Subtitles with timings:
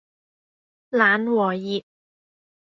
[0.89, 1.83] 冷和熱